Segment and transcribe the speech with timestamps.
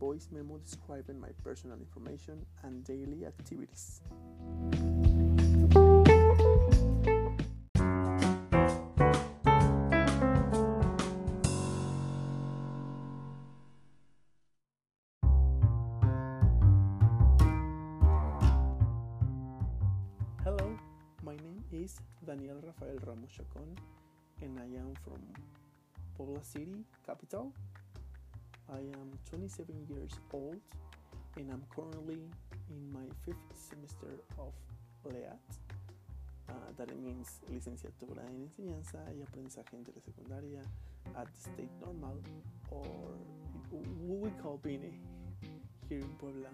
[0.00, 4.00] voice memo describing my personal information and daily activities.
[20.42, 20.78] Hello,
[21.22, 23.76] my name is Daniel Rafael Ramos Chacon
[24.40, 25.20] and I am from
[26.16, 27.52] Puebla City, capital.
[28.72, 30.60] I am 27 years old
[31.36, 32.20] and I'm currently
[32.70, 34.52] in my fifth semester of
[35.04, 35.26] LEAT.
[36.48, 40.62] Uh, that means Licenciatura en Enseñanza y Aprendizaje Intersecundaria
[41.16, 42.20] at the State Normal
[42.70, 42.84] or
[43.70, 44.92] what we call BINE
[45.88, 46.48] here in Puebla.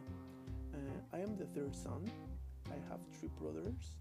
[0.75, 2.11] Uh, I am the third son.
[2.67, 3.97] I have three brothers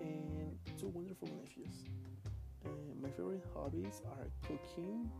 [0.00, 1.84] and two wonderful nephews.
[2.64, 2.68] Uh,
[3.00, 5.10] my favorite hobbies are cooking,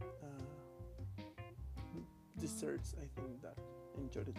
[0.00, 0.67] uh,
[2.40, 2.94] desserts.
[2.98, 3.56] I think that
[3.98, 4.34] enjoyed.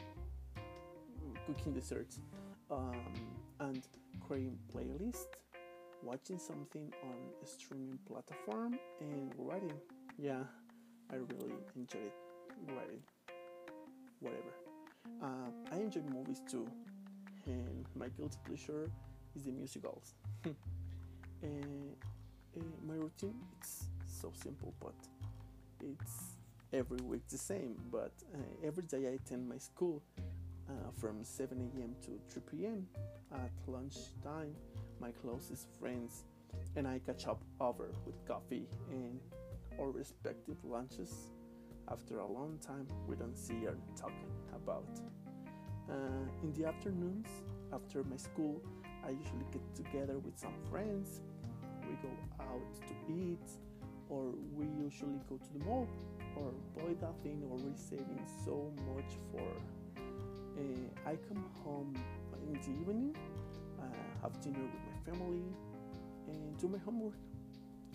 [1.46, 2.20] Cooking desserts
[2.70, 2.94] um,
[3.60, 3.82] and
[4.26, 5.26] creating playlists,
[6.04, 9.74] watching something on a streaming platform, and writing.
[10.18, 10.44] Yeah,
[11.12, 12.12] I really enjoy.
[12.68, 13.02] Writing,
[14.20, 14.54] whatever.
[15.22, 16.68] Uh, I enjoy movies too,
[17.46, 18.92] and my guilty pleasure
[19.36, 20.14] is the musicals.
[20.46, 20.50] uh,
[21.44, 24.94] uh, my routine it's so simple, but
[25.82, 26.39] it's
[26.74, 27.76] every week the same.
[27.92, 30.02] But uh, every day I attend my school
[30.70, 31.96] uh, from 7 a.m.
[32.04, 32.88] to 3 p.m.
[33.34, 34.56] At lunchtime,
[35.00, 36.24] my closest friends
[36.76, 39.20] and I catch up over with coffee and
[39.80, 41.14] our respective lunches.
[41.92, 44.88] After a long time, we don't see or talking about.
[45.90, 45.94] Uh,
[46.44, 47.28] in the afternoons,
[47.74, 48.62] after my school,
[49.04, 51.22] I usually get together with some friends.
[51.82, 53.50] We go out to eat,
[54.08, 55.88] or we usually go to the mall,
[56.40, 59.48] or buy that thing or we're saving so much for.
[60.58, 61.96] Uh, I come home
[62.46, 63.16] in the evening,
[63.80, 63.84] uh,
[64.22, 65.44] have dinner with my family,
[66.28, 67.14] and do my homework,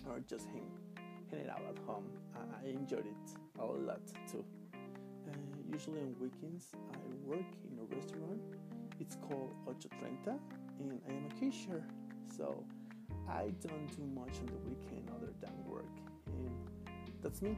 [0.07, 0.69] or just hang,
[1.29, 2.05] hang it out at home.
[2.35, 4.01] I, I enjoyed it a lot
[4.31, 4.43] too.
[4.73, 5.31] Uh,
[5.71, 8.41] usually on weekends, I work in a restaurant.
[8.99, 10.39] It's called Ocho Treinta,
[10.79, 11.83] and I am a cashier.
[12.35, 12.63] So
[13.29, 15.85] I don't do much on the weekend other than work.
[16.27, 16.49] And
[17.21, 17.57] that's me.